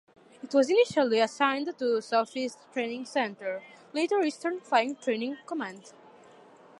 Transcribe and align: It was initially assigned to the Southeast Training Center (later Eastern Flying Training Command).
It 0.41 0.55
was 0.55 0.67
initially 0.71 1.19
assigned 1.19 1.67
to 1.77 1.85
the 1.85 2.01
Southeast 2.01 2.57
Training 2.73 3.05
Center 3.05 3.61
(later 3.93 4.19
Eastern 4.23 4.59
Flying 4.59 4.95
Training 4.95 5.37
Command). 5.45 5.93